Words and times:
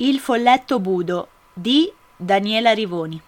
Il 0.00 0.20
folletto 0.20 0.78
Budo 0.78 1.26
di 1.52 1.92
Daniela 2.16 2.70
Rivoni. 2.70 3.20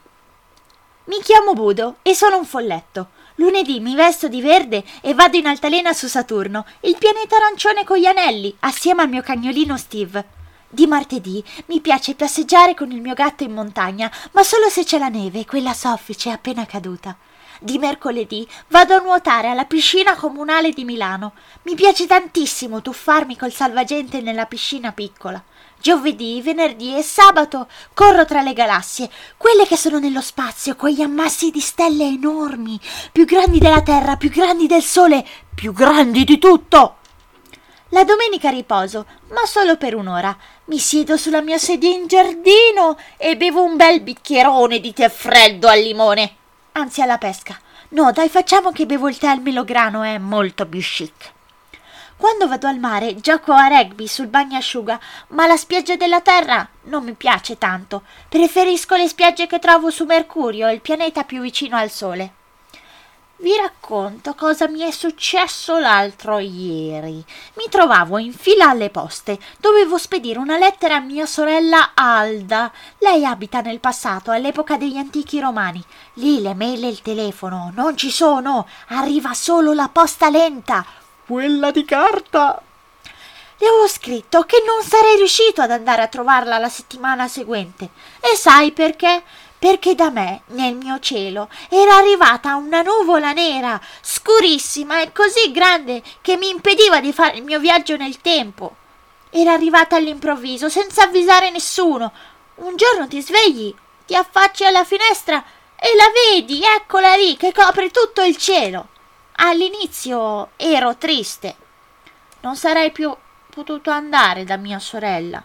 Mi 1.06 1.20
chiamo 1.20 1.52
Budo 1.52 1.96
e 2.02 2.14
sono 2.14 2.38
un 2.38 2.44
folletto. 2.44 3.08
Lunedì 3.34 3.80
mi 3.80 3.96
vesto 3.96 4.28
di 4.28 4.40
verde 4.40 4.84
e 5.00 5.12
vado 5.12 5.36
in 5.36 5.46
altalena 5.46 5.92
su 5.92 6.06
Saturno, 6.06 6.64
il 6.82 6.94
pianeta 6.96 7.34
arancione 7.34 7.82
con 7.82 7.96
gli 7.96 8.06
anelli, 8.06 8.54
assieme 8.60 9.02
al 9.02 9.08
mio 9.08 9.20
cagnolino 9.20 9.76
Steve. 9.76 10.24
Di 10.68 10.86
martedì 10.86 11.42
mi 11.66 11.80
piace 11.80 12.14
passeggiare 12.14 12.76
con 12.76 12.92
il 12.92 13.00
mio 13.00 13.14
gatto 13.14 13.42
in 13.42 13.50
montagna, 13.50 14.08
ma 14.30 14.44
solo 14.44 14.68
se 14.68 14.84
c'è 14.84 15.00
la 15.00 15.08
neve, 15.08 15.46
quella 15.46 15.74
soffice 15.74 16.30
appena 16.30 16.64
caduta. 16.66 17.16
Di 17.62 17.76
mercoledì 17.76 18.48
vado 18.68 18.94
a 18.94 19.00
nuotare 19.00 19.48
alla 19.48 19.66
piscina 19.66 20.16
comunale 20.16 20.70
di 20.70 20.82
Milano. 20.82 21.34
Mi 21.64 21.74
piace 21.74 22.06
tantissimo 22.06 22.80
tuffarmi 22.80 23.36
col 23.36 23.52
salvagente 23.52 24.22
nella 24.22 24.46
piscina 24.46 24.92
piccola. 24.92 25.44
Giovedì, 25.78 26.40
venerdì 26.40 26.96
e 26.96 27.02
sabato 27.02 27.68
corro 27.92 28.24
tra 28.24 28.40
le 28.40 28.54
galassie, 28.54 29.10
quelle 29.36 29.66
che 29.66 29.76
sono 29.76 29.98
nello 29.98 30.22
spazio, 30.22 30.74
quegli 30.74 31.02
ammassi 31.02 31.50
di 31.50 31.60
stelle 31.60 32.04
enormi, 32.04 32.80
più 33.12 33.26
grandi 33.26 33.58
della 33.58 33.82
Terra, 33.82 34.16
più 34.16 34.30
grandi 34.30 34.66
del 34.66 34.82
Sole, 34.82 35.22
più 35.54 35.74
grandi 35.74 36.24
di 36.24 36.38
tutto. 36.38 36.96
La 37.90 38.04
domenica 38.04 38.48
riposo, 38.48 39.04
ma 39.32 39.44
solo 39.44 39.76
per 39.76 39.94
un'ora. 39.94 40.34
Mi 40.66 40.78
siedo 40.78 41.18
sulla 41.18 41.42
mia 41.42 41.58
sedia 41.58 41.90
in 41.90 42.06
giardino 42.06 42.96
e 43.18 43.36
bevo 43.36 43.62
un 43.62 43.76
bel 43.76 44.00
bicchierone 44.00 44.80
di 44.80 44.94
tè 44.94 45.10
freddo 45.10 45.68
al 45.68 45.80
limone. 45.80 46.36
Anzi, 46.80 47.02
alla 47.02 47.18
pesca. 47.18 47.60
No, 47.90 48.10
dai, 48.10 48.30
facciamo 48.30 48.72
che 48.72 48.86
bevo 48.86 49.10
il 49.10 49.18
tè 49.18 49.26
al 49.26 49.42
melograno, 49.42 50.02
è 50.02 50.16
molto 50.16 50.66
più 50.66 50.80
chic. 50.80 51.30
Quando 52.16 52.48
vado 52.48 52.68
al 52.68 52.78
mare 52.78 53.16
gioco 53.16 53.52
a 53.52 53.66
rugby 53.66 54.06
sul 54.06 54.28
bagnasciuga, 54.28 54.98
ma 55.28 55.46
la 55.46 55.58
spiaggia 55.58 55.96
della 55.96 56.22
Terra 56.22 56.66
non 56.84 57.04
mi 57.04 57.12
piace 57.12 57.58
tanto. 57.58 58.04
Preferisco 58.30 58.96
le 58.96 59.08
spiagge 59.08 59.46
che 59.46 59.58
trovo 59.58 59.90
su 59.90 60.06
Mercurio, 60.06 60.70
il 60.70 60.80
pianeta 60.80 61.24
più 61.24 61.42
vicino 61.42 61.76
al 61.76 61.90
Sole. 61.90 62.32
Vi 63.42 63.56
racconto 63.56 64.34
cosa 64.34 64.68
mi 64.68 64.80
è 64.80 64.90
successo 64.90 65.78
l'altro 65.78 66.36
ieri. 66.40 67.24
Mi 67.54 67.64
trovavo 67.70 68.18
in 68.18 68.34
fila 68.34 68.68
alle 68.68 68.90
poste. 68.90 69.38
Dovevo 69.58 69.96
spedire 69.96 70.38
una 70.38 70.58
lettera 70.58 70.96
a 70.96 71.00
mia 71.00 71.24
sorella 71.24 71.92
Alda. 71.94 72.70
Lei 72.98 73.24
abita 73.24 73.62
nel 73.62 73.80
passato, 73.80 74.30
all'epoca 74.30 74.76
degli 74.76 74.98
antichi 74.98 75.40
romani. 75.40 75.82
Lì 76.14 76.42
le 76.42 76.52
mail 76.52 76.84
e 76.84 76.88
il 76.88 77.00
telefono 77.00 77.72
non 77.74 77.96
ci 77.96 78.10
sono. 78.10 78.68
Arriva 78.88 79.32
solo 79.32 79.72
la 79.72 79.88
posta 79.90 80.28
lenta 80.28 80.84
quella 81.24 81.70
di 81.70 81.86
carta. 81.86 82.60
Le 83.56 83.66
avevo 83.66 83.88
scritto 83.88 84.42
che 84.42 84.62
non 84.66 84.82
sarei 84.82 85.16
riuscito 85.16 85.62
ad 85.62 85.70
andare 85.70 86.02
a 86.02 86.08
trovarla 86.08 86.58
la 86.58 86.68
settimana 86.68 87.26
seguente. 87.26 87.88
E 88.20 88.36
sai 88.36 88.72
perché? 88.72 89.22
Perché 89.60 89.94
da 89.94 90.08
me, 90.08 90.40
nel 90.46 90.74
mio 90.74 90.98
cielo, 91.00 91.50
era 91.68 91.96
arrivata 91.96 92.56
una 92.56 92.80
nuvola 92.80 93.32
nera, 93.32 93.78
scurissima 94.00 95.02
e 95.02 95.12
così 95.12 95.52
grande 95.52 96.02
che 96.22 96.38
mi 96.38 96.48
impediva 96.48 96.98
di 97.02 97.12
fare 97.12 97.36
il 97.36 97.42
mio 97.44 97.58
viaggio 97.58 97.94
nel 97.98 98.22
tempo. 98.22 98.76
Era 99.28 99.52
arrivata 99.52 99.96
all'improvviso, 99.96 100.70
senza 100.70 101.02
avvisare 101.02 101.50
nessuno. 101.50 102.10
Un 102.54 102.74
giorno 102.74 103.06
ti 103.06 103.20
svegli, 103.20 103.74
ti 104.06 104.16
affacci 104.16 104.64
alla 104.64 104.84
finestra 104.84 105.44
e 105.76 105.88
la 105.94 106.10
vedi, 106.32 106.62
eccola 106.64 107.14
lì, 107.16 107.36
che 107.36 107.52
copre 107.52 107.90
tutto 107.90 108.22
il 108.22 108.38
cielo. 108.38 108.88
All'inizio 109.32 110.52
ero 110.56 110.96
triste. 110.96 111.54
Non 112.40 112.56
sarei 112.56 112.92
più 112.92 113.14
potuto 113.50 113.90
andare 113.90 114.44
da 114.44 114.56
mia 114.56 114.78
sorella. 114.78 115.44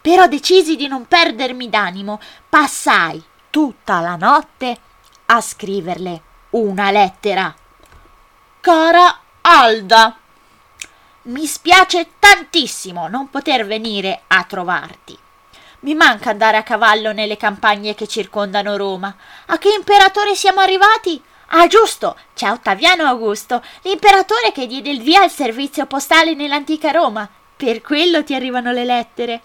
Però 0.00 0.26
decisi 0.28 0.76
di 0.76 0.86
non 0.86 1.06
perdermi 1.06 1.68
d'animo. 1.68 2.18
Passai 2.48 3.22
tutta 3.50 4.00
la 4.00 4.16
notte 4.16 4.78
a 5.26 5.40
scriverle 5.40 6.22
una 6.50 6.90
lettera. 6.90 7.54
Cara 8.60 9.20
Alda, 9.42 10.16
mi 11.22 11.46
spiace 11.46 12.12
tantissimo 12.18 13.08
non 13.08 13.28
poter 13.28 13.66
venire 13.66 14.22
a 14.28 14.44
trovarti. 14.44 15.18
Mi 15.80 15.94
manca 15.94 16.30
andare 16.30 16.56
a 16.56 16.62
cavallo 16.62 17.12
nelle 17.12 17.36
campagne 17.36 17.94
che 17.94 18.06
circondano 18.06 18.76
Roma. 18.76 19.14
A 19.46 19.58
che 19.58 19.70
imperatore 19.76 20.34
siamo 20.34 20.60
arrivati? 20.60 21.22
Ah, 21.52 21.66
giusto, 21.66 22.16
c'è 22.34 22.50
Ottaviano 22.50 23.04
Augusto, 23.04 23.62
l'imperatore 23.82 24.52
che 24.52 24.66
diede 24.66 24.90
il 24.90 25.02
via 25.02 25.22
al 25.22 25.30
servizio 25.30 25.86
postale 25.86 26.34
nell'antica 26.34 26.90
Roma. 26.90 27.28
Per 27.56 27.80
quello 27.80 28.22
ti 28.22 28.34
arrivano 28.34 28.72
le 28.72 28.84
lettere. 28.84 29.40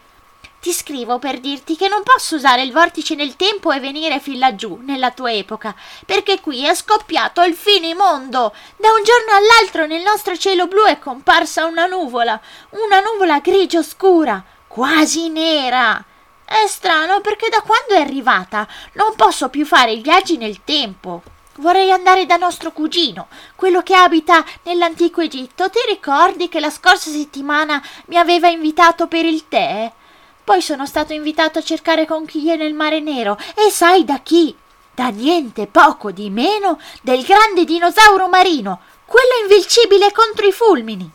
Ti 0.66 0.74
scrivo 0.74 1.20
per 1.20 1.40
dirti 1.40 1.76
che 1.76 1.88
non 1.88 2.02
posso 2.02 2.34
usare 2.34 2.64
il 2.64 2.72
vortice 2.72 3.14
nel 3.14 3.36
tempo 3.36 3.72
e 3.72 3.80
venire 3.80 4.20
fin 4.20 4.40
laggiù, 4.40 4.80
nella 4.82 5.12
tua 5.12 5.32
epoca, 5.32 5.76
perché 6.08 6.42
qui 6.42 6.66
è 6.66 6.74
scoppiato 6.74 7.44
il 7.44 7.54
finimondo. 7.54 8.52
Da 8.76 8.92
un 8.92 9.04
giorno 9.04 9.36
all'altro 9.36 9.86
nel 9.86 10.02
nostro 10.02 10.36
cielo 10.36 10.66
blu 10.66 10.86
è 10.86 10.98
comparsa 10.98 11.68
una 11.68 11.86
nuvola, 11.86 12.42
una 12.72 13.00
nuvola 13.00 13.38
grigio 13.42 13.84
scura, 13.84 14.44
quasi 14.68 15.30
nera. 15.30 16.04
È 16.44 16.66
strano 16.66 17.22
perché 17.22 17.48
da 17.50 17.62
quando 17.62 17.94
è 17.94 18.00
arrivata 18.00 18.68
non 18.94 19.14
posso 19.16 19.50
più 19.50 19.68
fare 19.68 19.92
i 19.92 20.02
viaggi 20.02 20.38
nel 20.38 20.64
tempo. 20.64 21.22
Vorrei 21.58 21.92
andare 21.92 22.26
da 22.26 22.38
nostro 22.38 22.72
cugino, 22.72 23.28
quello 23.56 23.84
che 23.84 23.94
abita 23.94 24.44
nell'antico 24.64 25.22
Egitto. 25.22 25.70
Ti 25.70 25.80
ricordi 25.88 26.50
che 26.50 26.60
la 26.60 26.72
scorsa 26.72 27.12
settimana 27.12 27.80
mi 28.08 28.18
aveva 28.18 28.48
invitato 28.48 29.06
per 29.06 29.26
il 29.26 29.48
tè? 29.48 29.94
Poi 30.46 30.62
sono 30.62 30.86
stato 30.86 31.12
invitato 31.12 31.60
a 31.60 31.64
cercare 31.64 32.06
conchiglie 32.06 32.56
nel 32.56 32.74
Mare 32.74 33.02
Nero 33.02 33.38
e 33.56 33.70
sai 33.70 34.06
da 34.06 34.20
chi? 34.20 34.56
Da 34.94 35.10
niente 35.10 35.68
poco 35.68 36.12
di 36.12 36.30
meno 36.30 36.80
del 37.02 37.24
grande 37.24 37.66
dinosauro 37.66 38.30
marino, 38.30 38.80
quello 39.06 39.42
invincibile 39.42 40.14
contro 40.14 40.48
i 40.48 40.54
fulmini. 40.54 41.12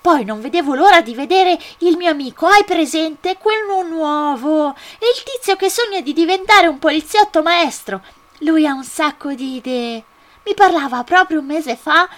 Poi 0.00 0.24
non 0.24 0.40
vedevo 0.40 0.74
l'ora 0.74 1.00
di 1.00 1.14
vedere 1.14 1.58
il 1.78 1.96
mio 1.96 2.10
amico, 2.10 2.46
hai 2.46 2.62
presente? 2.62 3.38
Quello 3.38 3.82
nuovo, 3.82 4.68
il 4.68 5.22
tizio 5.24 5.56
che 5.56 5.68
sogna 5.68 6.00
di 6.00 6.12
diventare 6.12 6.68
un 6.68 6.78
poliziotto 6.78 7.42
maestro 7.42 8.00
lui 8.40 8.66
ha 8.66 8.74
un 8.74 8.84
sacco 8.84 9.32
di 9.32 9.56
idee. 9.56 10.04
Mi 10.44 10.54
parlava 10.54 11.02
proprio 11.04 11.40
un 11.40 11.46
mese 11.46 11.76
fa 11.76 12.08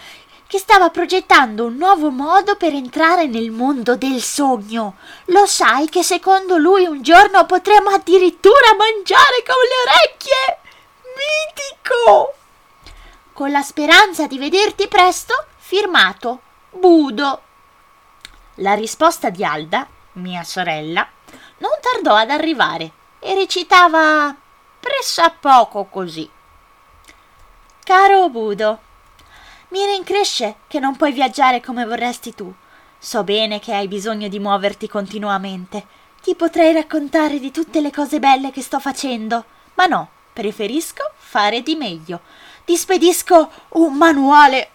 che 0.48 0.58
stava 0.58 0.88
progettando 0.88 1.66
un 1.66 1.76
nuovo 1.76 2.10
modo 2.10 2.56
per 2.56 2.72
entrare 2.72 3.26
nel 3.26 3.50
mondo 3.50 3.96
del 3.96 4.22
sogno. 4.22 4.96
Lo 5.26 5.44
sai 5.44 5.90
che 5.90 6.02
secondo 6.02 6.56
lui 6.56 6.86
un 6.86 7.02
giorno 7.02 7.44
potremo 7.44 7.90
addirittura 7.90 8.74
mangiare 8.78 9.44
con 9.44 9.56
le 9.62 9.92
orecchie? 9.92 10.58
Mitico! 11.52 12.34
Con 13.34 13.50
la 13.50 13.60
speranza 13.60 14.26
di 14.26 14.38
vederti 14.38 14.88
presto, 14.88 15.34
firmato 15.58 16.40
Budo. 16.70 17.42
La 18.56 18.72
risposta 18.72 19.28
di 19.28 19.44
Alda, 19.44 19.86
mia 20.12 20.44
sorella, 20.44 21.06
non 21.58 21.72
tardò 21.82 22.14
ad 22.14 22.30
arrivare 22.30 22.90
e 23.18 23.34
recitava 23.34 24.34
pressappoco 24.80 25.84
così. 25.84 26.28
Caro 27.84 28.28
Budo, 28.30 28.80
mi 29.68 29.84
rincresce 29.84 30.56
che 30.66 30.78
non 30.78 30.96
puoi 30.96 31.12
viaggiare 31.12 31.60
come 31.60 31.84
vorresti 31.84 32.34
tu. 32.34 32.52
So 32.98 33.22
bene 33.22 33.60
che 33.60 33.74
hai 33.74 33.86
bisogno 33.86 34.28
di 34.28 34.38
muoverti 34.38 34.88
continuamente. 34.88 35.86
Ti 36.22 36.34
potrei 36.34 36.72
raccontare 36.72 37.38
di 37.38 37.50
tutte 37.50 37.80
le 37.80 37.90
cose 37.90 38.18
belle 38.18 38.50
che 38.50 38.62
sto 38.62 38.80
facendo, 38.80 39.44
ma 39.74 39.86
no, 39.86 40.08
preferisco 40.32 41.12
fare 41.16 41.62
di 41.62 41.76
meglio. 41.76 42.20
Ti 42.64 42.76
spedisco 42.76 43.50
un 43.70 43.94
manuale. 43.94 44.70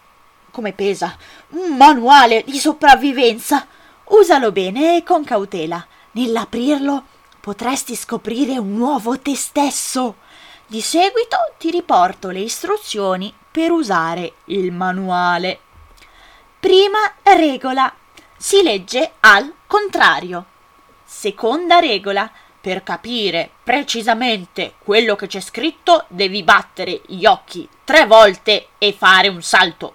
Come 0.50 0.72
pesa? 0.72 1.16
Un 1.50 1.76
manuale 1.76 2.44
di 2.46 2.58
sopravvivenza. 2.58 3.66
Usalo 4.04 4.52
bene 4.52 4.96
e 4.96 5.02
con 5.02 5.24
cautela. 5.24 5.84
Nell'aprirlo 6.12 7.04
potresti 7.40 7.96
scoprire 7.96 8.56
un 8.58 8.74
nuovo 8.74 9.18
te 9.18 9.34
stesso. 9.34 10.16
Di 10.66 10.80
seguito 10.80 11.36
ti 11.58 11.70
riporto 11.70 12.30
le 12.30 12.40
istruzioni 12.40 13.32
per 13.54 13.70
usare 13.70 14.32
il 14.46 14.72
manuale. 14.72 15.60
Prima 16.58 16.98
regola. 17.22 17.94
Si 18.36 18.60
legge 18.64 19.12
al 19.20 19.54
contrario. 19.68 20.44
Seconda 21.04 21.78
regola. 21.78 22.28
Per 22.60 22.82
capire 22.82 23.48
precisamente 23.62 24.74
quello 24.78 25.14
che 25.14 25.28
c'è 25.28 25.38
scritto 25.38 26.06
devi 26.08 26.42
battere 26.42 27.02
gli 27.06 27.26
occhi 27.26 27.68
tre 27.84 28.06
volte 28.06 28.70
e 28.76 28.92
fare 28.92 29.28
un 29.28 29.40
salto. 29.40 29.94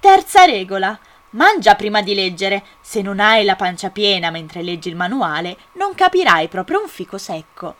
Terza 0.00 0.46
regola. 0.46 0.98
Mangia 1.30 1.74
prima 1.74 2.00
di 2.00 2.14
leggere. 2.14 2.64
Se 2.80 3.02
non 3.02 3.20
hai 3.20 3.44
la 3.44 3.56
pancia 3.56 3.90
piena 3.90 4.30
mentre 4.30 4.62
leggi 4.62 4.88
il 4.88 4.96
manuale, 4.96 5.58
non 5.72 5.94
capirai 5.94 6.48
proprio 6.48 6.80
un 6.80 6.88
fico 6.88 7.18
secco. 7.18 7.74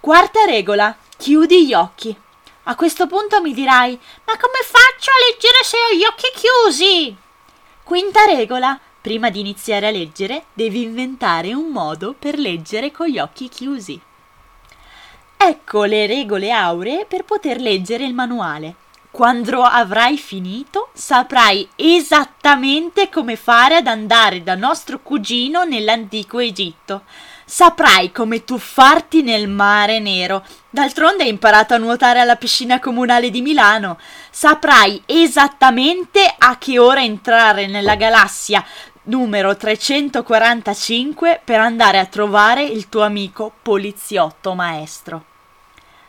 Quarta 0.00 0.44
regola. 0.44 0.94
Chiudi 1.16 1.66
gli 1.66 1.72
occhi. 1.72 2.14
A 2.66 2.76
questo 2.76 3.06
punto 3.06 3.42
mi 3.42 3.52
dirai: 3.52 3.98
Ma 4.24 4.36
come 4.38 4.60
faccio 4.62 5.10
a 5.10 5.30
leggere 5.30 5.62
se 5.62 5.76
ho 5.76 5.94
gli 5.94 6.04
occhi 6.04 6.32
chiusi? 6.34 7.16
Quinta 7.82 8.24
regola. 8.24 8.80
Prima 9.02 9.28
di 9.28 9.40
iniziare 9.40 9.88
a 9.88 9.90
leggere, 9.90 10.46
devi 10.54 10.80
inventare 10.80 11.52
un 11.52 11.66
modo 11.66 12.14
per 12.18 12.38
leggere 12.38 12.90
con 12.90 13.06
gli 13.06 13.18
occhi 13.18 13.50
chiusi. 13.50 14.00
Ecco 15.36 15.84
le 15.84 16.06
regole 16.06 16.50
auree 16.50 17.04
per 17.04 17.24
poter 17.24 17.60
leggere 17.60 18.06
il 18.06 18.14
manuale. 18.14 18.76
Quando 19.10 19.62
avrai 19.62 20.16
finito, 20.16 20.88
saprai 20.94 21.68
esattamente 21.76 23.10
come 23.10 23.36
fare 23.36 23.76
ad 23.76 23.86
andare 23.88 24.42
da 24.42 24.54
nostro 24.54 25.00
cugino 25.00 25.64
nell'antico 25.64 26.38
Egitto. 26.38 27.02
Saprai 27.46 28.10
come 28.10 28.44
tuffarti 28.44 29.22
nel 29.22 29.48
mare 29.48 30.00
nero. 30.00 30.44
D'altronde 30.70 31.24
hai 31.24 31.28
imparato 31.28 31.74
a 31.74 31.78
nuotare 31.78 32.20
alla 32.20 32.36
piscina 32.36 32.80
comunale 32.80 33.30
di 33.30 33.42
Milano. 33.42 33.98
Saprai 34.30 35.02
esattamente 35.04 36.34
a 36.36 36.56
che 36.56 36.78
ora 36.78 37.02
entrare 37.02 37.66
nella 37.66 37.96
galassia 37.96 38.64
numero 39.04 39.54
345 39.56 41.40
per 41.44 41.60
andare 41.60 41.98
a 41.98 42.06
trovare 42.06 42.64
il 42.64 42.88
tuo 42.88 43.02
amico 43.02 43.52
poliziotto 43.60 44.54
maestro. 44.54 45.24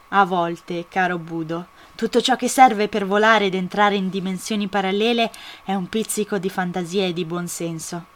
A 0.09 0.23
volte, 0.23 0.85
caro 0.87 1.17
Budo, 1.17 1.67
tutto 1.95 2.21
ciò 2.21 2.37
che 2.37 2.47
serve 2.47 2.87
per 2.87 3.05
volare 3.05 3.45
ed 3.45 3.55
entrare 3.55 3.95
in 3.95 4.09
dimensioni 4.09 4.67
parallele 4.67 5.29
è 5.65 5.73
un 5.73 5.89
pizzico 5.89 6.37
di 6.37 6.49
fantasia 6.49 7.05
e 7.05 7.11
di 7.11 7.25
buonsenso. 7.25 8.13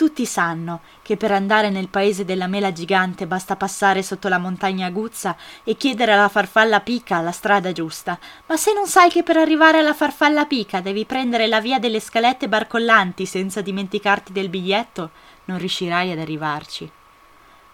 Tutti 0.00 0.24
sanno 0.24 0.80
che 1.02 1.18
per 1.18 1.30
andare 1.30 1.68
nel 1.68 1.88
paese 1.88 2.24
della 2.24 2.46
mela 2.46 2.72
gigante 2.72 3.26
basta 3.26 3.54
passare 3.54 4.02
sotto 4.02 4.28
la 4.28 4.38
montagna 4.38 4.86
aguzza 4.86 5.36
e 5.62 5.76
chiedere 5.76 6.14
alla 6.14 6.30
farfalla 6.30 6.80
pica 6.80 7.20
la 7.20 7.32
strada 7.32 7.70
giusta, 7.70 8.18
ma 8.46 8.56
se 8.56 8.72
non 8.72 8.86
sai 8.86 9.10
che 9.10 9.22
per 9.22 9.36
arrivare 9.36 9.76
alla 9.76 9.92
farfalla 9.92 10.46
pica 10.46 10.80
devi 10.80 11.04
prendere 11.04 11.48
la 11.48 11.60
via 11.60 11.78
delle 11.78 12.00
scalette 12.00 12.48
barcollanti 12.48 13.26
senza 13.26 13.60
dimenticarti 13.60 14.32
del 14.32 14.48
biglietto, 14.48 15.10
non 15.44 15.58
riuscirai 15.58 16.12
ad 16.12 16.18
arrivarci. 16.18 16.90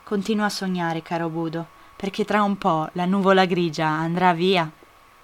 Continua 0.03 0.47
a 0.47 0.51
sognare, 0.51 1.03
caro 1.03 1.29
Budo, 1.29 1.65
perché 1.95 2.25
tra 2.25 2.43
un 2.43 2.59
po' 2.59 2.89
la 2.95 3.05
nuvola 3.05 3.45
grigia 3.45 3.87
andrà 3.87 4.33
via. 4.33 4.69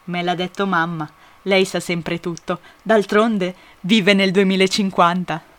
Me 0.04 0.22
l'ha 0.22 0.36
detto 0.36 0.68
mamma. 0.68 1.10
Lei 1.42 1.64
sa 1.64 1.80
sempre 1.80 2.20
tutto. 2.20 2.60
D'altronde 2.80 3.56
vive 3.80 4.14
nel 4.14 4.30
2050. 4.30 5.50